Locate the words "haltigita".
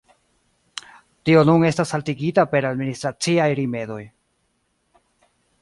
1.97-2.47